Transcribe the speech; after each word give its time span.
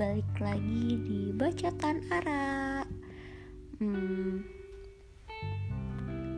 balik 0.00 0.40
lagi 0.40 0.96
di 0.96 1.28
bacotan 1.28 2.00
Ara. 2.08 2.80
Hmm, 3.76 4.40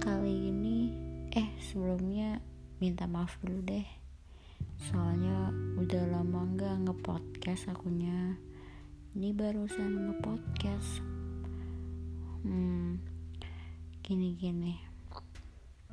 kali 0.03 0.51
ini, 0.51 0.91
eh 1.31 1.47
sebelumnya 1.63 2.43
minta 2.83 3.07
maaf 3.07 3.39
dulu 3.39 3.63
deh. 3.63 3.87
Soalnya 4.91 5.55
udah 5.79 6.11
lama 6.11 6.43
nggak 6.59 6.91
ngepodcast 6.91 7.71
akunya. 7.71 8.35
Ini 9.15 9.31
barusan 9.31 10.11
ngepodcast. 10.11 10.99
Hmm, 12.43 12.99
gini-gini. 14.03 14.83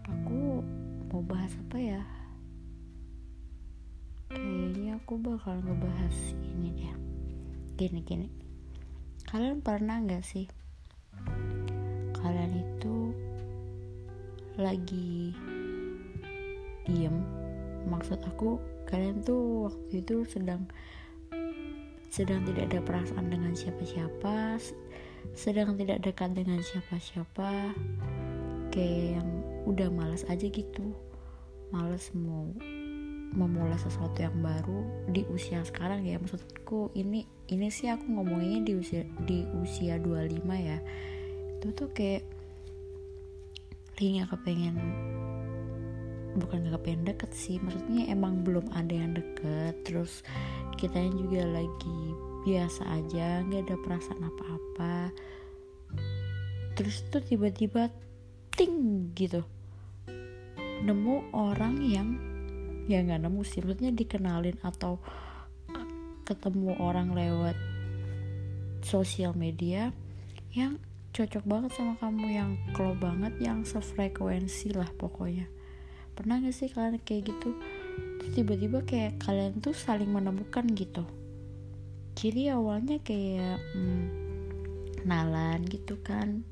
Aku 0.10 0.66
mau 1.14 1.22
bahas 1.22 1.54
apa 1.70 1.78
ya? 1.78 2.02
kayaknya 4.30 4.94
aku 5.02 5.18
bakal 5.18 5.58
ngebahas 5.66 6.38
ini 6.38 6.70
deh 6.78 7.09
gini 7.80 8.04
gini. 8.04 8.28
Kalian 9.24 9.64
pernah 9.64 10.04
nggak 10.04 10.20
sih? 10.20 10.52
Kalian 12.20 12.60
itu 12.60 13.16
lagi 14.60 15.32
diem. 16.84 17.24
Maksud 17.88 18.20
aku 18.28 18.60
kalian 18.84 19.24
tuh 19.24 19.72
waktu 19.72 20.04
itu 20.04 20.28
sedang 20.28 20.68
sedang 22.12 22.44
tidak 22.44 22.68
ada 22.68 22.80
perasaan 22.84 23.32
dengan 23.32 23.56
siapa-siapa 23.56 24.60
sedang 25.32 25.80
tidak 25.80 26.04
dekat 26.04 26.36
dengan 26.36 26.60
siapa-siapa 26.60 27.72
kayak 28.76 29.24
yang 29.24 29.30
udah 29.64 29.88
malas 29.88 30.28
aja 30.28 30.52
gitu. 30.52 30.92
Males 31.72 32.12
mau 32.12 32.52
memulai 33.34 33.78
sesuatu 33.78 34.26
yang 34.26 34.38
baru 34.42 34.86
di 35.10 35.26
usia 35.30 35.62
sekarang 35.62 36.06
ya. 36.06 36.18
Maksudku 36.18 36.94
ini 36.98 37.26
ini 37.50 37.68
sih 37.70 37.90
aku 37.90 38.06
ngomonginnya 38.10 38.62
di 38.66 38.74
usia 38.78 39.04
di 39.26 39.46
usia 39.62 40.02
25 40.02 40.46
ya. 40.58 40.78
Itu 41.60 41.74
tuh 41.76 41.90
kayak 41.94 42.24
gak 44.00 44.32
kepengen 44.32 44.80
bukan 46.40 46.64
gak 46.66 46.80
kepengen 46.80 47.04
deket 47.04 47.32
sih. 47.36 47.58
Maksudnya 47.60 48.10
emang 48.10 48.42
belum 48.46 48.70
ada 48.74 48.94
yang 48.94 49.14
deket. 49.14 49.76
Terus 49.86 50.24
kita 50.80 50.98
juga 51.12 51.44
lagi 51.44 52.02
biasa 52.48 52.88
aja 52.88 53.44
nggak 53.44 53.68
ada 53.68 53.76
perasaan 53.84 54.24
apa-apa. 54.24 55.12
Terus 56.80 57.04
tuh 57.12 57.20
tiba-tiba 57.20 57.92
ting 58.56 59.12
gitu. 59.14 59.44
Nemu 60.80 61.36
orang 61.36 61.84
yang 61.84 62.29
ya 62.90 63.06
nggak 63.06 63.22
nemu 63.22 63.42
sih. 63.46 63.62
Maksudnya 63.62 63.94
dikenalin 63.94 64.58
atau 64.66 64.98
ketemu 66.26 66.78
orang 66.78 67.14
lewat 67.14 67.58
sosial 68.86 69.34
media 69.34 69.90
yang 70.54 70.82
cocok 71.10 71.42
banget 71.46 71.72
sama 71.74 71.98
kamu 71.98 72.26
yang 72.30 72.52
klop 72.78 73.02
banget 73.02 73.34
yang 73.42 73.66
sefrekuensi 73.66 74.74
lah 74.74 74.90
pokoknya. 74.98 75.50
Pernah 76.14 76.38
gak 76.42 76.54
sih 76.54 76.70
kalian 76.70 77.02
kayak 77.02 77.34
gitu? 77.34 77.58
Tiba-tiba 78.38 78.86
kayak 78.86 79.18
kalian 79.24 79.58
tuh 79.58 79.74
saling 79.74 80.12
menemukan 80.12 80.68
gitu. 80.78 81.02
Jadi 82.14 82.52
awalnya 82.54 83.02
kayak 83.02 83.58
hmm, 83.74 84.06
kenalan 85.02 85.66
gitu 85.66 85.98
kan. 86.06 86.46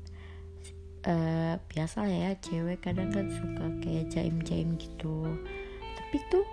Uh, 1.06 1.54
biasa 1.70 2.10
ya 2.10 2.34
cewek 2.42 2.82
kadang 2.82 3.14
kan 3.14 3.30
suka 3.30 3.70
kayak 3.80 4.10
jaim-jaim 4.10 4.74
gitu 4.76 5.30
tapi 6.08 6.24
tuh 6.32 6.46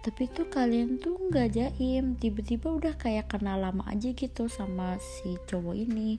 tapi 0.00 0.32
tuh 0.32 0.48
kalian 0.48 0.96
tuh 0.96 1.20
nggak 1.28 1.52
jaim. 1.52 2.16
Tiba-tiba 2.16 2.72
udah 2.72 2.96
kayak 2.96 3.28
kenal 3.28 3.60
lama 3.60 3.84
aja 3.84 4.16
gitu 4.16 4.48
sama 4.48 4.96
si 4.96 5.36
cowok 5.44 5.76
ini. 5.76 6.16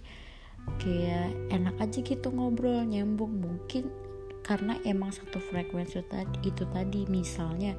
Kayak 0.77 1.33
enak 1.49 1.81
aja 1.81 1.97
gitu 2.05 2.29
ngobrol 2.29 2.85
nyambung. 2.85 3.41
Mungkin 3.41 3.89
karena 4.45 4.77
emang 4.85 5.09
satu 5.09 5.41
frekuensi 5.41 6.05
tadi 6.05 6.45
itu 6.45 6.61
tadi. 6.69 7.09
Misalnya 7.09 7.73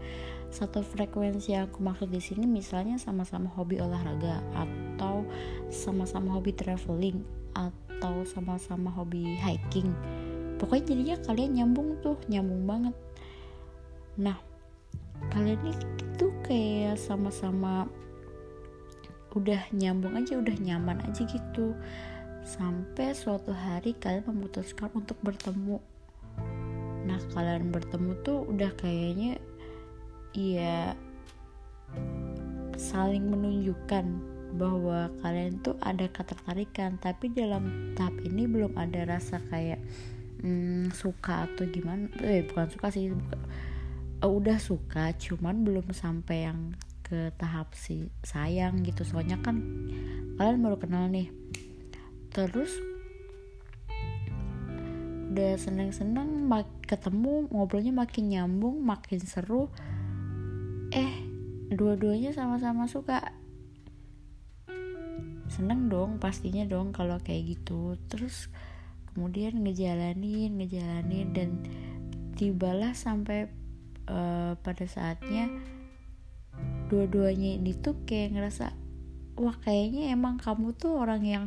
satu 0.51 0.83
frekuensi 0.83 1.55
yang 1.55 1.71
aku 1.71 1.87
maksud 1.87 2.11
di 2.11 2.19
sini 2.19 2.51
misalnya 2.51 2.99
sama-sama 2.99 3.47
hobi 3.55 3.79
olahraga 3.79 4.43
atau 4.59 5.23
sama-sama 5.71 6.35
hobi 6.35 6.51
traveling 6.51 7.23
atau 7.55 8.27
sama-sama 8.27 8.91
hobi 8.91 9.39
hiking. 9.39 9.95
Pokoknya 10.59 10.91
jadinya 10.91 11.17
kalian 11.23 11.51
nyambung 11.63 12.03
tuh 12.03 12.19
nyambung 12.27 12.67
banget. 12.67 12.97
Nah 14.19 14.50
kalian 15.29 15.61
itu 15.69 16.27
kayak 16.49 16.97
sama-sama 16.97 17.85
udah 19.37 19.63
nyambung 19.71 20.19
aja 20.19 20.41
udah 20.41 20.57
nyaman 20.59 20.99
aja 21.07 21.23
gitu. 21.29 21.77
Sampai 22.43 23.15
suatu 23.15 23.55
hari 23.55 23.95
kalian 23.95 24.27
memutuskan 24.27 24.91
untuk 24.97 25.21
bertemu. 25.23 25.79
Nah 27.07 27.21
kalian 27.37 27.71
bertemu 27.71 28.17
tuh 28.27 28.43
udah 28.49 28.73
kayaknya 28.81 29.39
ya 30.35 30.97
saling 32.81 33.29
menunjukkan 33.29 34.07
bahwa 34.57 35.13
kalian 35.23 35.63
tuh 35.63 35.79
ada 35.79 36.11
ketertarikan. 36.11 36.99
Tapi 36.99 37.31
dalam 37.31 37.95
tahap 37.95 38.19
ini 38.27 38.51
belum 38.51 38.75
ada 38.75 39.07
rasa 39.07 39.39
kayak 39.53 39.79
hmm, 40.43 40.91
suka 40.91 41.47
atau 41.47 41.69
gimana. 41.71 42.11
Eh 42.25 42.43
bukan 42.51 42.67
suka 42.67 42.91
sih 42.91 43.15
uh, 43.15 43.47
udah 44.29 44.61
suka 44.61 45.17
cuman 45.17 45.65
belum 45.65 45.97
sampai 45.97 46.45
yang 46.45 46.77
ke 47.01 47.33
tahap 47.41 47.73
si 47.73 48.13
sayang 48.21 48.85
gitu. 48.85 49.03
Soalnya 49.03 49.41
kan 49.41 49.65
kalian 50.37 50.61
baru 50.61 50.77
kenal 50.77 51.09
nih. 51.09 51.33
Terus 52.31 52.71
udah 55.31 55.55
seneng-seneng 55.57 56.51
ketemu 56.85 57.47
ngobrolnya 57.49 57.95
makin 57.95 58.29
nyambung 58.29 58.83
makin 58.85 59.23
seru. 59.25 59.73
Eh 60.93 61.13
dua-duanya 61.73 62.37
sama-sama 62.37 62.87
suka. 62.87 63.35
Seneng 65.51 65.91
dong 65.91 66.23
pastinya 66.23 66.63
dong 66.69 66.95
kalau 66.95 67.19
kayak 67.19 67.59
gitu. 67.59 67.99
Terus 68.07 68.53
kemudian 69.11 69.67
ngejalanin 69.67 70.55
ngejalanin 70.61 71.29
dan 71.35 71.51
tibalah 72.39 72.95
sampai 72.95 73.51
uh, 74.11 74.53
pada 74.59 74.85
saatnya 74.91 75.47
dua-duanya 76.91 77.57
ini 77.57 77.73
tuh 77.79 78.03
kayak 78.03 78.35
ngerasa 78.35 78.75
wah 79.39 79.57
kayaknya 79.63 80.11
emang 80.13 80.37
kamu 80.43 80.75
tuh 80.75 80.99
orang 80.99 81.23
yang 81.23 81.45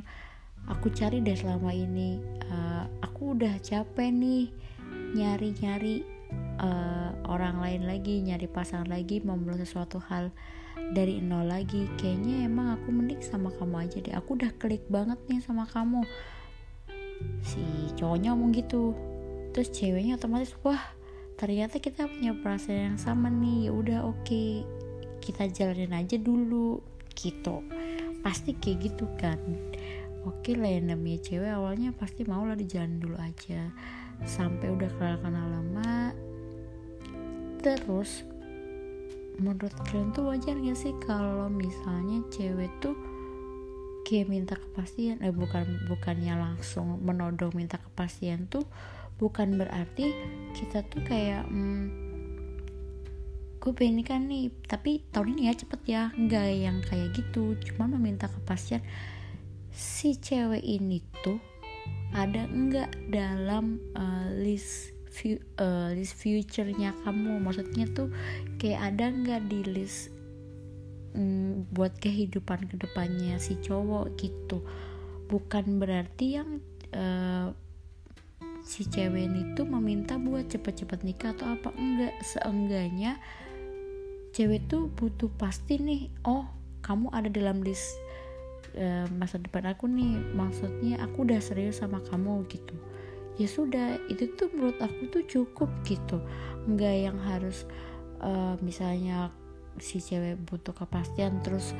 aku 0.71 0.89
cari 0.95 1.19
deh 1.19 1.35
selama 1.35 1.75
ini. 1.75 2.17
Uh, 2.47 2.87
aku 3.03 3.35
udah 3.35 3.59
capek 3.59 4.09
nih 4.09 4.49
nyari-nyari 5.13 6.01
uh, 6.57 7.11
orang 7.29 7.61
lain 7.61 7.83
lagi 7.85 8.23
nyari 8.23 8.47
pasangan 8.49 8.89
lagi 8.89 9.21
memulai 9.21 9.61
sesuatu 9.61 9.99
hal 10.07 10.31
dari 10.95 11.19
nol 11.19 11.45
lagi. 11.51 11.85
Kayaknya 11.99 12.47
emang 12.47 12.79
aku 12.79 12.89
mending 12.89 13.21
sama 13.21 13.51
kamu 13.53 13.75
aja 13.83 13.97
deh. 13.99 14.15
Aku 14.15 14.39
udah 14.39 14.51
klik 14.57 14.87
banget 14.87 15.19
nih 15.27 15.43
sama 15.43 15.67
kamu. 15.67 16.01
Si 17.43 17.61
cowoknya 17.99 18.33
ngomong 18.33 18.55
gitu. 18.55 18.95
Terus 19.53 19.69
ceweknya 19.69 20.17
otomatis 20.17 20.55
wah 20.65 20.81
ternyata 21.39 21.81
kita 21.81 22.05
punya 22.07 22.37
perasaan 22.37 22.95
yang 22.95 22.99
sama 23.01 23.27
nih 23.27 23.67
ya 23.67 23.71
udah 23.73 23.99
oke 24.05 24.21
okay. 24.25 24.61
kita 25.23 25.49
jalanin 25.49 25.95
aja 25.95 26.19
dulu 26.19 26.79
gitu. 27.17 27.63
Pasti 28.21 28.55
kayak 28.55 28.77
gitu 28.91 29.05
kan. 29.19 29.39
Oke 30.23 30.51
okay 30.51 30.55
lah 30.55 30.71
yang 30.71 30.95
namanya 30.95 31.19
cewek 31.23 31.51
awalnya 31.51 31.91
pasti 31.91 32.23
mau 32.23 32.47
lah 32.47 32.55
dijalan 32.55 32.99
dulu 32.99 33.17
aja. 33.19 33.71
Sampai 34.23 34.71
udah 34.71 34.87
kenal 34.95 35.17
kenal 35.19 35.47
lama 35.49 36.13
terus 37.63 38.27
menurut 39.39 39.71
kalian 39.87 40.11
tuh 40.11 40.29
wajar 40.29 40.59
gak 40.59 40.77
sih 40.77 40.93
kalau 41.07 41.47
misalnya 41.47 42.19
cewek 42.29 42.69
tuh 42.83 42.93
kayak 44.03 44.27
minta 44.29 44.59
kepastian? 44.59 45.23
Eh 45.23 45.31
bukan 45.31 45.87
bukannya 45.87 46.35
langsung 46.35 46.99
menodong 47.01 47.55
minta 47.55 47.79
kepastian 47.79 48.51
tuh 48.51 48.67
bukan 49.17 49.57
berarti 49.57 50.13
kita 50.53 50.85
tuh 50.87 51.01
kayak 51.05 51.45
hmm, 51.49 52.03
gue 53.63 53.71
pengen 53.71 54.03
kan 54.03 54.27
nih 54.27 54.51
tapi 54.67 55.07
tahun 55.15 55.39
ini 55.39 55.41
ya 55.47 55.53
cepet 55.55 55.81
ya. 55.87 56.03
Nggak 56.15 56.47
yang 56.51 56.77
kayak 56.83 57.15
gitu 57.15 57.55
cuma 57.71 57.87
meminta 57.87 58.27
kepastian 58.27 58.83
si 59.73 60.13
cewek 60.19 60.61
ini 60.61 61.01
tuh 61.25 61.41
ada 62.13 62.45
enggak 62.45 62.93
dalam 63.09 63.81
uh, 63.97 64.29
list 64.29 64.93
view, 65.09 65.41
uh, 65.57 65.89
list 65.97 66.13
future-nya 66.19 66.93
kamu? 67.01 67.41
Maksudnya 67.41 67.89
tuh 67.89 68.13
kayak 68.61 68.93
ada 68.93 69.09
enggak 69.09 69.41
di 69.49 69.65
list 69.65 70.13
um, 71.17 71.65
buat 71.73 71.97
kehidupan 71.97 72.69
ke 72.69 72.75
depannya 72.77 73.41
si 73.41 73.57
cowok 73.57 74.13
gitu? 74.21 74.61
Bukan 75.25 75.81
berarti 75.81 76.37
yang 76.37 76.61
uh, 76.93 77.49
si 78.63 78.87
cewek 78.87 79.27
ini 79.27 79.53
tuh 79.53 79.67
meminta 79.67 80.15
buat 80.15 80.47
cepet-cepet 80.47 81.03
nikah 81.03 81.35
atau 81.35 81.51
apa? 81.51 81.69
Enggak 81.75 82.15
seenggaknya 82.23 83.19
cewek 84.33 84.65
tuh 84.71 84.89
butuh 84.95 85.29
pasti 85.37 85.77
nih 85.77 86.09
oh 86.25 86.49
kamu 86.81 87.13
ada 87.13 87.29
dalam 87.29 87.61
list 87.61 87.85
uh, 88.79 89.05
masa 89.13 89.37
depan 89.37 89.67
aku 89.69 89.85
nih. 89.91 90.15
Maksudnya 90.33 91.03
aku 91.03 91.27
udah 91.27 91.43
serius 91.43 91.83
sama 91.83 91.99
kamu 92.07 92.47
gitu. 92.47 92.73
Ya 93.35 93.45
sudah 93.49 93.99
itu 94.07 94.31
tuh 94.39 94.49
menurut 94.55 94.79
aku 94.79 95.11
tuh 95.11 95.23
cukup 95.27 95.69
gitu. 95.83 96.23
Nggak 96.65 96.95
yang 97.11 97.19
harus 97.19 97.67
uh, 98.23 98.55
misalnya 98.63 99.29
si 99.81 99.99
cewek 99.99 100.37
butuh 100.45 100.73
kepastian 100.73 101.41
terus 101.41 101.73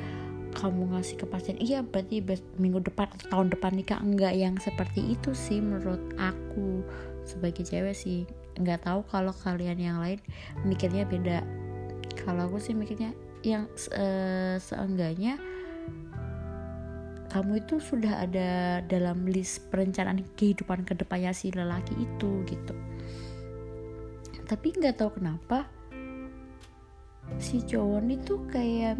kamu 0.64 0.96
ngasih 0.96 1.20
kepastian 1.20 1.60
iya 1.60 1.84
berarti 1.84 2.24
minggu 2.56 2.80
depan 2.88 3.12
atau 3.12 3.28
tahun 3.28 3.52
depan 3.52 3.76
nikah 3.76 4.00
enggak 4.00 4.32
yang 4.32 4.56
seperti 4.56 5.12
itu 5.12 5.36
sih 5.36 5.60
menurut 5.60 6.00
aku 6.16 6.80
sebagai 7.28 7.68
cewek 7.68 7.92
sih. 7.92 8.24
Nggak 8.56 8.88
tahu 8.88 9.04
kalau 9.12 9.36
kalian 9.44 9.76
yang 9.76 10.00
lain 10.00 10.20
mikirnya 10.64 11.04
beda. 11.04 11.44
Kalau 12.16 12.48
aku 12.48 12.56
sih 12.56 12.72
mikirnya 12.72 13.12
yang 13.44 13.68
uh, 13.92 14.56
seenggaknya 14.56 15.36
kamu 17.28 17.60
itu 17.60 17.82
sudah 17.82 18.24
ada 18.24 18.80
dalam 18.86 19.26
list 19.28 19.68
perencanaan 19.68 20.24
kehidupan 20.38 20.88
ke 20.88 20.96
depannya 20.96 21.36
si 21.36 21.52
lelaki 21.52 21.92
itu 21.98 22.40
gitu. 22.48 22.72
Tapi 24.48 24.66
nggak 24.80 24.96
tahu 24.96 25.20
kenapa 25.20 25.68
si 27.36 27.60
cowok 27.60 28.04
itu 28.08 28.34
kayak 28.48 28.96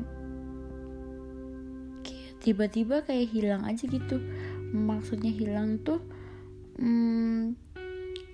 tiba-tiba 2.45 3.01
kayak 3.09 3.33
hilang 3.33 3.65
aja 3.65 3.89
gitu. 3.89 4.21
Maksudnya 4.77 5.33
hilang 5.33 5.81
tuh 5.81 6.05
hmm, 6.77 7.57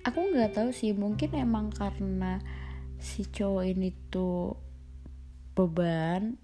aku 0.03 0.19
nggak 0.35 0.59
tahu 0.59 0.75
sih. 0.75 0.91
Mungkin 0.91 1.31
emang 1.39 1.71
karena 1.71 2.43
si 2.99 3.23
cowok 3.23 3.63
ini 3.63 3.95
tuh 4.11 4.59
beban 5.55 6.35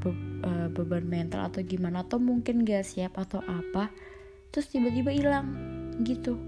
be, 0.00 0.10
uh, 0.42 0.68
beban 0.72 1.04
mental 1.04 1.46
atau 1.46 1.60
gimana 1.62 2.02
atau 2.02 2.18
mungkin 2.18 2.66
gak 2.66 2.84
siap 2.84 3.16
atau 3.16 3.40
apa 3.46 3.88
terus 4.50 4.72
tiba-tiba 4.72 5.12
hilang 5.12 5.52
gitu. 6.00 6.40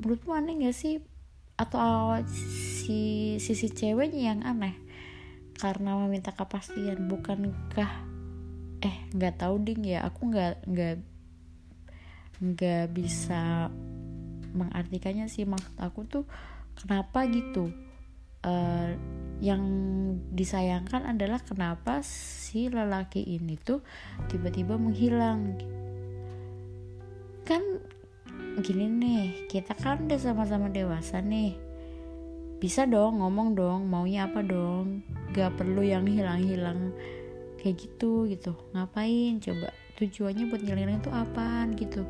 Menurutmu 0.00 0.32
aneh 0.32 0.66
gak 0.66 0.76
sih? 0.76 1.04
Atau 1.60 2.24
si 2.24 3.36
sisi 3.36 3.68
ceweknya 3.68 4.32
yang 4.32 4.40
aneh 4.42 4.89
karena 5.60 5.92
meminta 6.00 6.32
kepastian 6.32 7.04
bukankah 7.04 7.92
eh 8.80 8.96
nggak 9.12 9.44
tahu 9.44 9.60
ding 9.60 9.84
ya 9.84 10.08
aku 10.08 10.32
nggak 10.32 10.64
nggak 10.64 10.96
nggak 12.40 12.84
bisa 12.96 13.68
mengartikannya 14.56 15.28
sih. 15.28 15.44
Maksud 15.44 15.76
aku 15.76 16.00
tuh 16.08 16.24
kenapa 16.80 17.28
gitu? 17.28 17.68
Uh, 18.40 18.96
yang 19.44 19.60
disayangkan 20.32 21.04
adalah 21.04 21.44
kenapa 21.44 22.00
si 22.00 22.72
lelaki 22.72 23.20
ini 23.20 23.60
tuh 23.60 23.84
tiba-tiba 24.32 24.80
menghilang. 24.80 25.60
Kan 27.44 27.60
gini 28.64 28.88
nih 28.88 29.24
kita 29.52 29.76
kan 29.76 30.08
udah 30.08 30.16
sama-sama 30.16 30.72
dewasa 30.72 31.20
nih. 31.20 31.60
Bisa 32.60 32.88
dong 32.88 33.20
ngomong 33.20 33.56
dong 33.56 33.80
maunya 33.88 34.28
apa 34.28 34.40
dong 34.44 35.19
gak 35.34 35.56
perlu 35.58 35.82
yang 35.82 36.06
hilang-hilang 36.06 36.94
kayak 37.60 37.76
gitu 37.76 38.26
gitu. 38.26 38.56
Ngapain? 38.72 39.38
Coba 39.38 39.70
tujuannya 40.00 40.48
buat 40.48 40.64
ngilang 40.64 41.04
itu 41.04 41.10
apaan 41.12 41.76
gitu. 41.76 42.08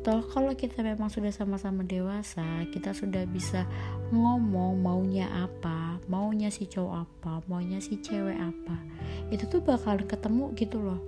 Toh 0.00 0.24
kalau 0.32 0.56
kita 0.56 0.80
memang 0.80 1.12
sudah 1.12 1.28
sama-sama 1.28 1.84
dewasa 1.84 2.64
kita 2.72 2.96
sudah 2.96 3.28
bisa 3.28 3.68
ngomong 4.08 4.80
maunya 4.80 5.28
apa 5.28 6.00
maunya 6.08 6.48
si 6.48 6.64
cowok 6.64 7.04
apa 7.04 7.44
maunya 7.44 7.84
si 7.84 8.00
cewek 8.00 8.32
apa 8.32 8.80
itu 9.28 9.44
tuh 9.44 9.60
bakal 9.60 10.00
ketemu 10.00 10.56
gitu 10.56 10.80
loh. 10.80 11.00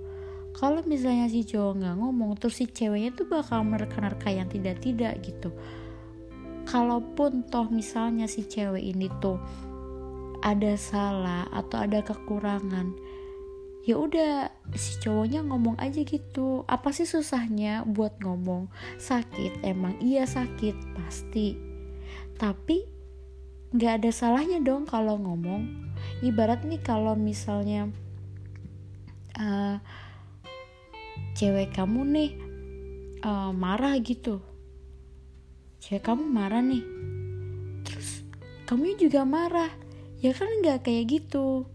Kalau 0.53 0.85
misalnya 0.85 1.25
si 1.25 1.41
cowok 1.41 1.81
nggak 1.81 1.95
ngomong 1.97 2.37
terus 2.37 2.61
si 2.61 2.69
ceweknya 2.69 3.17
tuh 3.17 3.25
bakal 3.25 3.65
menerka-nerka 3.65 4.29
yang 4.29 4.45
tidak-tidak 4.45 5.17
gitu. 5.25 5.49
Kalaupun 6.69 7.49
toh 7.49 7.65
misalnya 7.73 8.29
si 8.29 8.45
cewek 8.45 8.93
ini 8.93 9.09
tuh 9.17 9.41
ada 10.43 10.75
salah 10.75 11.47
atau 11.55 11.87
ada 11.87 12.03
kekurangan 12.03 12.91
ya 13.83 13.99
udah 13.99 14.47
si 14.79 14.95
cowoknya 15.03 15.43
ngomong 15.43 15.75
aja 15.75 16.07
gitu. 16.07 16.63
Apa 16.71 16.95
sih 16.95 17.03
susahnya 17.03 17.83
buat 17.83 18.15
ngomong? 18.23 18.71
Sakit? 18.95 19.59
Emang 19.61 19.99
iya 19.99 20.23
sakit? 20.23 20.95
Pasti. 20.95 21.59
Tapi 22.39 22.87
nggak 23.75 23.93
ada 24.01 24.11
salahnya 24.15 24.63
dong 24.63 24.87
kalau 24.87 25.19
ngomong. 25.19 25.91
Ibarat 26.23 26.63
nih 26.63 26.79
kalau 26.79 27.19
misalnya 27.19 27.91
uh, 29.35 29.83
cewek 31.35 31.75
kamu 31.75 32.01
nih 32.07 32.31
uh, 33.27 33.51
marah 33.51 33.99
gitu. 33.99 34.39
Cewek 35.83 36.07
kamu 36.07 36.23
marah 36.23 36.63
nih. 36.63 36.83
Terus 37.83 38.23
kamu 38.63 38.95
juga 38.95 39.27
marah 39.27 39.82
ya 40.23 40.31
kan 40.31 40.47
nggak 40.63 40.87
kayak 40.87 41.19
gitu. 41.19 41.67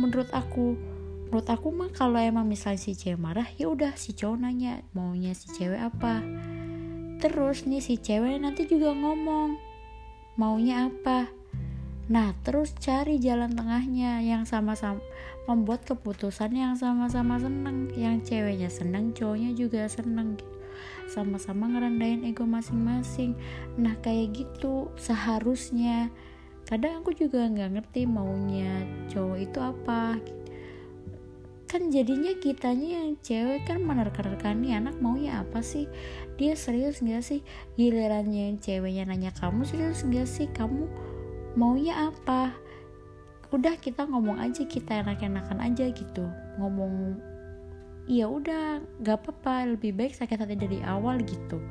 Menurut 0.00 0.32
aku 0.32 0.80
menurut 1.28 1.46
aku 1.46 1.68
mah 1.70 1.92
kalau 1.92 2.18
emang 2.18 2.48
misalnya 2.48 2.80
si 2.80 2.96
cewek 2.96 3.20
marah 3.20 3.46
ya 3.54 3.70
udah 3.70 3.94
si 3.94 4.16
cowok 4.16 4.40
nanya 4.40 4.80
maunya 4.96 5.36
si 5.36 5.52
cewek 5.52 5.78
apa? 5.78 6.24
Terus 7.20 7.68
nih 7.68 7.84
si 7.84 8.00
cewek 8.00 8.40
nanti 8.40 8.64
juga 8.64 8.96
ngomong 8.96 9.60
maunya 10.40 10.88
apa? 10.88 11.28
Nah 12.08 12.32
terus 12.42 12.72
cari 12.80 13.20
jalan 13.20 13.52
tengahnya 13.52 14.24
yang 14.24 14.48
sama-sama 14.48 14.98
membuat 15.44 15.84
keputusan 15.84 16.56
yang 16.56 16.74
sama-sama 16.80 17.36
seneng 17.36 17.92
yang 17.94 18.24
ceweknya 18.24 18.72
seneng 18.72 19.12
cowoknya 19.12 19.52
juga 19.52 19.84
seneng 19.92 20.40
gitu. 20.40 20.56
Sama-sama 21.06 21.68
ngerendahin 21.68 22.24
ego 22.24 22.48
masing-masing. 22.48 23.36
Nah 23.76 23.92
kayak 24.00 24.34
gitu 24.40 24.88
seharusnya 24.96 26.08
kadang 26.68 27.00
aku 27.00 27.16
juga 27.16 27.46
nggak 27.46 27.70
ngerti 27.78 28.04
maunya 28.08 28.84
cowok 29.12 29.38
itu 29.38 29.58
apa. 29.58 30.18
Kan 31.70 31.94
jadinya 31.94 32.34
kitanya 32.34 33.06
yang 33.06 33.14
cewek 33.22 33.62
kan 33.62 33.78
menerka-nerka 33.86 34.50
nih 34.50 34.82
anak 34.82 34.98
maunya 34.98 35.38
apa 35.38 35.62
sih? 35.62 35.86
Dia 36.34 36.58
serius 36.58 36.98
gak 36.98 37.22
sih? 37.22 37.46
Gilirannya 37.78 38.50
yang 38.50 38.58
ceweknya 38.58 39.06
nanya 39.06 39.30
kamu 39.38 39.62
serius 39.62 40.02
gak 40.02 40.26
sih? 40.26 40.50
Kamu 40.50 40.90
maunya 41.54 42.10
apa? 42.10 42.50
Udah 43.54 43.78
kita 43.78 44.02
ngomong 44.02 44.42
aja 44.42 44.66
kita 44.66 45.06
enak-enakan 45.06 45.62
aja 45.62 45.94
gitu. 45.94 46.26
Ngomong 46.58 47.22
iya 48.10 48.26
udah 48.26 48.82
gak 49.06 49.22
apa-apa 49.22 49.70
lebih 49.78 49.94
baik 49.94 50.18
sakit 50.18 50.42
hati 50.42 50.58
dari 50.58 50.82
awal 50.82 51.22
gitu 51.22 51.62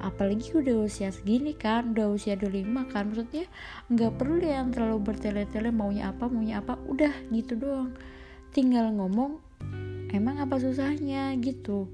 apalagi 0.00 0.52
udah 0.52 0.84
usia 0.84 1.08
segini 1.08 1.56
kan 1.56 1.96
udah 1.96 2.12
usia 2.12 2.36
25 2.36 2.92
kan 2.92 3.08
maksudnya 3.08 3.46
nggak 3.88 4.12
perlu 4.20 4.44
yang 4.44 4.68
terlalu 4.70 5.00
bertele-tele 5.00 5.72
maunya 5.72 6.12
apa 6.12 6.28
maunya 6.28 6.60
apa 6.60 6.76
udah 6.84 7.12
gitu 7.32 7.56
doang. 7.56 7.96
Tinggal 8.52 8.92
ngomong 8.92 9.40
emang 10.12 10.40
apa 10.40 10.56
susahnya? 10.60 11.32
gitu. 11.40 11.88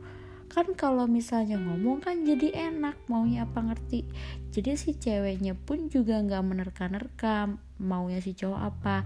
Kan 0.53 0.77
kalau 0.77 1.09
misalnya 1.09 1.57
ngomong 1.57 2.05
kan 2.05 2.29
jadi 2.29 2.71
enak 2.75 3.01
maunya 3.09 3.49
apa 3.49 3.73
ngerti. 3.73 4.05
Jadi 4.53 4.77
si 4.77 4.93
ceweknya 4.93 5.57
pun 5.57 5.89
juga 5.89 6.21
nggak 6.21 6.45
menerka-nerka 6.45 7.57
maunya 7.81 8.21
si 8.21 8.37
cowok 8.37 8.61
apa. 8.61 8.97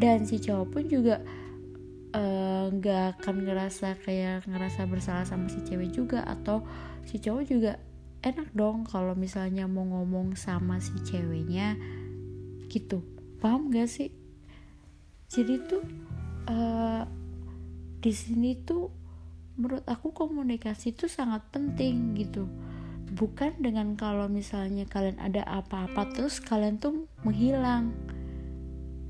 Dan 0.00 0.24
si 0.24 0.40
cowok 0.40 0.66
pun 0.72 0.84
juga 0.88 1.20
eh, 2.16 2.64
nggak 2.72 3.04
uh, 3.04 3.12
akan 3.20 3.34
ngerasa 3.44 4.00
kayak 4.00 4.48
ngerasa 4.48 4.88
bersalah 4.88 5.28
sama 5.28 5.52
si 5.52 5.60
cewek 5.60 5.92
juga 5.92 6.24
atau 6.24 6.64
si 7.04 7.20
cowok 7.20 7.44
juga 7.44 7.76
enak 8.24 8.56
dong 8.56 8.88
kalau 8.88 9.12
misalnya 9.12 9.68
mau 9.68 9.84
ngomong 9.84 10.32
sama 10.34 10.80
si 10.80 10.96
ceweknya 11.04 11.76
gitu. 12.72 13.04
Paham 13.38 13.68
gak 13.68 13.92
sih? 13.92 14.08
Jadi 15.28 15.60
tuh 15.68 15.84
uh, 16.48 17.04
di 18.00 18.12
sini 18.16 18.56
tuh 18.64 18.88
menurut 19.60 19.84
aku 19.84 20.16
komunikasi 20.16 20.96
itu 20.96 21.04
sangat 21.04 21.44
penting 21.52 22.16
gitu. 22.16 22.48
Bukan 23.14 23.60
dengan 23.60 23.92
kalau 23.94 24.26
misalnya 24.26 24.88
kalian 24.88 25.20
ada 25.20 25.44
apa-apa 25.44 26.08
terus 26.16 26.40
kalian 26.40 26.80
tuh 26.80 27.04
menghilang. 27.28 27.92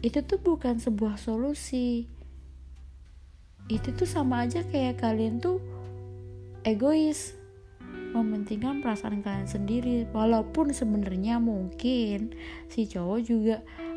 Itu 0.02 0.26
tuh 0.26 0.42
bukan 0.42 0.82
sebuah 0.82 1.16
solusi. 1.22 2.10
Itu 3.70 3.94
tuh 3.96 4.10
sama 4.10 4.44
aja 4.44 4.66
kayak 4.66 5.00
kalian 5.00 5.40
tuh 5.40 5.62
egois 6.66 7.43
mementingkan 8.14 8.80
perasaan 8.80 9.20
kalian 9.20 9.50
sendiri. 9.50 10.06
Walaupun 10.14 10.70
sebenarnya 10.70 11.42
mungkin 11.42 12.32
si 12.70 12.86
cowok 12.86 13.20
juga 13.26 13.56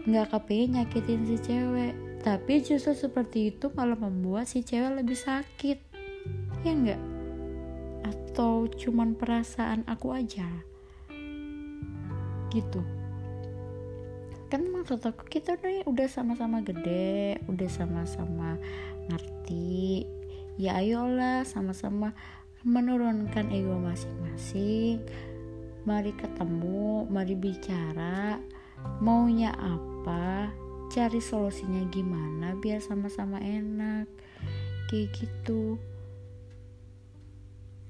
nggak 0.09 0.33
kepengen 0.33 0.81
nyakitin 0.81 1.21
si 1.29 1.37
cewek. 1.37 1.93
Tapi 2.25 2.53
justru 2.65 2.97
seperti 2.97 3.53
itu 3.53 3.69
malah 3.77 3.95
membuat 3.95 4.49
si 4.49 4.65
cewek 4.65 5.05
lebih 5.05 5.15
sakit. 5.15 5.77
Ya 6.65 6.73
enggak 6.73 6.99
atau 8.37 8.69
cuman 8.69 9.17
perasaan 9.17 9.81
aku 9.89 10.13
aja? 10.13 10.45
Gitu. 12.53 12.81
Kan 14.53 14.69
maksud 14.69 15.01
aku 15.01 15.25
kita 15.25 15.57
udah 15.57 15.89
udah 15.89 16.05
sama-sama 16.05 16.61
gede 16.61 17.41
udah 17.49 17.65
sama-sama 17.65 18.61
ngerti. 19.09 20.05
Ya 20.61 20.77
ayolah 20.77 21.49
sama-sama 21.49 22.13
menurunkan 22.65 23.53
ego 23.53 23.77
masing-masing. 23.77 25.03
Mari 25.85 26.11
ketemu 26.17 27.05
mari 27.05 27.35
bicara. 27.37 28.41
Maunya 29.03 29.53
apa? 29.53 30.49
Cari 30.89 31.19
solusinya 31.21 31.85
gimana 31.91 32.57
biar 32.57 32.81
sama-sama 32.81 33.37
enak. 33.37 34.09
Kayak 34.89 35.13
gitu. 35.13 35.77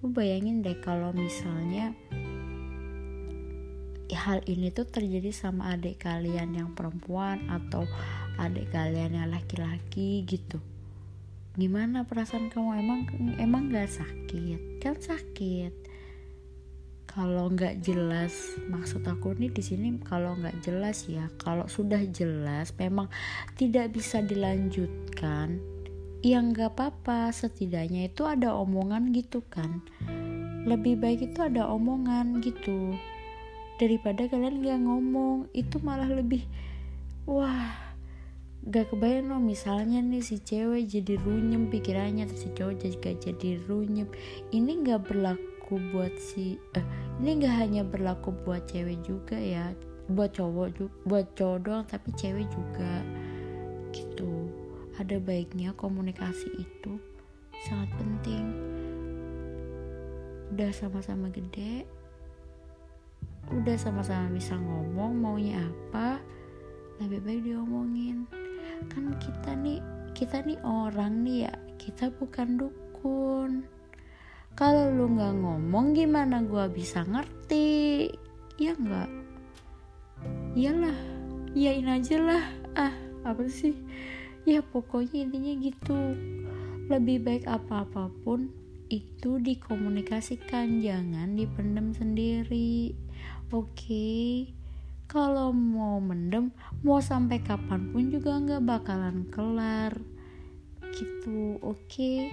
Lu 0.04 0.08
bayangin 0.12 0.66
deh 0.66 0.78
kalau 0.84 1.16
misalnya 1.16 1.96
hal 4.28 4.44
ini 4.50 4.72
tuh 4.76 4.88
terjadi 4.88 5.32
sama 5.32 5.76
adik 5.76 6.04
kalian 6.04 6.52
yang 6.52 6.70
perempuan 6.76 7.48
atau 7.48 7.88
adik 8.40 8.72
kalian 8.72 9.16
yang 9.16 9.30
laki-laki 9.32 10.24
gitu 10.28 10.60
gimana 11.58 12.06
perasaan 12.06 12.54
kamu? 12.54 12.78
Emang 12.78 13.02
emang 13.42 13.64
gak 13.74 13.90
sakit? 13.90 14.78
Kan 14.78 15.02
sakit. 15.02 15.74
Kalau 17.10 17.50
nggak 17.50 17.82
jelas 17.82 18.30
maksud 18.70 19.02
aku 19.02 19.34
nih 19.34 19.50
di 19.50 19.66
sini 19.66 19.98
kalau 20.06 20.38
nggak 20.38 20.62
jelas 20.62 21.10
ya 21.10 21.26
kalau 21.42 21.66
sudah 21.66 22.06
jelas 22.14 22.70
memang 22.78 23.10
tidak 23.58 23.90
bisa 23.90 24.22
dilanjutkan 24.22 25.58
ya 26.22 26.46
nggak 26.46 26.78
apa-apa. 26.78 27.34
Setidaknya 27.34 28.14
itu 28.14 28.22
ada 28.30 28.54
omongan 28.54 29.10
gitu 29.18 29.42
kan. 29.50 29.82
Lebih 30.70 31.02
baik 31.02 31.34
itu 31.34 31.40
ada 31.42 31.66
omongan 31.74 32.38
gitu. 32.46 32.94
Daripada 33.82 34.30
kalian 34.30 34.62
nggak 34.62 34.80
ngomong 34.86 35.50
itu 35.58 35.82
malah 35.82 36.10
lebih 36.10 36.46
wah 37.26 37.87
gak 38.68 38.92
kebayang 38.92 39.32
loh 39.32 39.40
misalnya 39.40 40.04
nih 40.04 40.20
si 40.20 40.44
cewek 40.44 40.92
jadi 40.92 41.16
runyem 41.24 41.72
pikirannya 41.72 42.28
terus 42.28 42.44
si 42.44 42.50
cowok 42.52 42.76
juga 42.84 43.12
jadi 43.16 43.50
runyem. 43.64 44.08
Ini 44.52 44.72
gak 44.84 45.08
berlaku 45.08 45.80
buat 45.96 46.12
si 46.20 46.60
eh, 46.76 46.86
ini 47.24 47.40
gak 47.40 47.56
hanya 47.56 47.88
berlaku 47.88 48.36
buat 48.44 48.68
cewek 48.68 49.00
juga 49.08 49.40
ya 49.40 49.72
buat 50.12 50.36
cowok 50.36 50.68
juga 50.76 50.94
buat 51.08 51.26
cowok 51.40 51.60
doang 51.64 51.86
tapi 51.88 52.10
cewek 52.20 52.48
juga. 52.52 53.04
Gitu. 53.96 54.52
Ada 55.00 55.16
baiknya 55.24 55.72
komunikasi 55.80 56.52
itu 56.60 57.00
sangat 57.64 57.88
penting. 57.96 58.46
Udah 60.52 60.72
sama-sama 60.76 61.32
gede 61.32 61.88
udah 63.48 63.80
sama-sama 63.80 64.28
bisa 64.36 64.60
ngomong 64.60 65.24
maunya 65.24 65.64
apa 65.64 66.20
lebih 67.00 67.24
baik 67.24 67.42
diomongin 67.48 68.28
kan 68.90 69.18
kita 69.18 69.52
nih 69.58 69.80
kita 70.18 70.42
nih 70.42 70.58
orang 70.66 71.22
nih 71.22 71.50
ya 71.50 71.54
kita 71.78 72.10
bukan 72.18 72.58
dukun. 72.58 73.64
Kalau 74.58 74.90
lu 74.90 75.14
nggak 75.14 75.38
ngomong 75.38 75.94
gimana 75.94 76.42
gua 76.42 76.66
bisa 76.66 77.06
ngerti? 77.06 78.10
Ya 78.58 78.74
nggak. 78.74 79.10
Iyalah 80.58 80.98
iyain 81.54 81.86
aja 81.86 82.18
lah. 82.18 82.44
Ah 82.74 82.94
apa 83.22 83.46
sih? 83.46 83.78
Ya 84.50 84.66
pokoknya 84.66 85.30
intinya 85.30 85.54
gitu. 85.62 86.18
Lebih 86.90 87.22
baik 87.22 87.46
apa 87.46 87.86
apa 87.86 88.10
pun 88.26 88.50
itu 88.90 89.38
dikomunikasikan 89.38 90.82
jangan 90.82 91.38
dipendam 91.38 91.94
sendiri. 91.94 92.98
Oke? 93.54 93.70
okay? 93.72 94.57
Kalau 95.08 95.56
mau 95.56 96.04
mendem 96.04 96.52
mau 96.84 97.00
sampai 97.00 97.40
kapan 97.40 97.92
pun 97.96 98.12
juga 98.12 98.36
nggak 98.38 98.64
bakalan 98.68 99.24
kelar. 99.32 99.96
Gitu 100.92 101.60
oke? 101.64 101.88
Okay? 101.88 102.32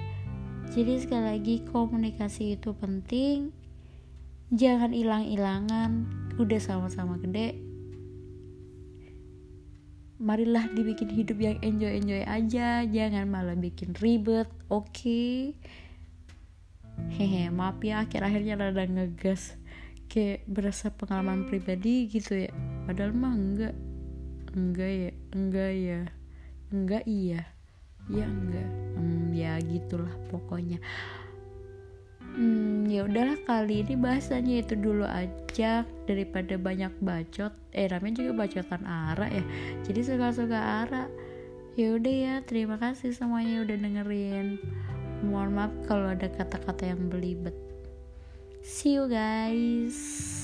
jadi 0.75 0.97
sekali 0.99 1.25
lagi 1.39 1.55
komunikasi 1.71 2.59
itu 2.59 2.75
penting. 2.75 3.55
Jangan 4.51 4.91
hilang-hilangan. 4.91 5.91
Udah 6.39 6.61
sama-sama 6.63 7.19
gede. 7.23 7.55
Marilah 10.19 10.71
dibikin 10.73 11.11
hidup 11.11 11.39
yang 11.39 11.59
enjoy-enjoy 11.63 12.23
aja. 12.27 12.83
Jangan 12.87 13.31
malah 13.31 13.59
bikin 13.59 13.95
ribet 13.99 14.51
oke? 14.67 14.91
Okay? 14.91 15.55
hehe 17.15 17.51
maaf 17.51 17.79
ya 17.83 18.07
akhir-akhirnya 18.07 18.55
rada 18.59 18.85
ngegas 18.87 19.59
kayak 20.09 20.47
berasa 20.47 20.93
pengalaman 20.95 21.49
pribadi 21.49 22.07
gitu 22.09 22.49
ya. 22.49 22.53
Padahal 22.87 23.13
mah 23.17 23.35
enggak. 23.35 23.75
Enggak 24.55 24.93
ya 24.93 25.11
enggak 25.35 25.73
ya. 25.75 26.01
Enggak 26.71 27.03
iya. 27.09 27.43
Ya 28.13 28.27
enggak. 28.29 28.69
Hmm, 28.95 29.33
ya 29.33 29.53
gitulah 29.65 30.15
pokoknya. 30.29 30.79
Hmm, 32.35 32.83
ya 32.91 33.07
udahlah 33.07 33.39
kali 33.47 33.87
ini 33.87 33.95
bahasanya 33.95 34.67
itu 34.67 34.75
dulu 34.75 35.07
aja 35.07 35.87
daripada 36.11 36.59
banyak 36.59 36.91
bacot. 36.99 37.55
Eh 37.71 37.87
namanya 37.87 38.27
juga 38.27 38.33
bacotan 38.43 38.83
ara 38.83 39.31
ya. 39.31 39.45
Jadi 39.87 40.01
suka-suka 40.03 40.87
ara. 40.87 41.07
Ya 41.75 41.95
udah 41.95 42.15
ya 42.15 42.35
terima 42.43 42.79
kasih 42.79 43.15
semuanya 43.15 43.63
udah 43.63 43.77
dengerin. 43.79 44.59
Mohon 45.27 45.51
maaf 45.55 45.73
kalau 45.87 46.11
ada 46.11 46.27
kata-kata 46.31 46.91
yang 46.95 47.07
belibet 47.11 47.55
See 48.65 48.95
you 48.95 49.07
guys. 49.09 50.44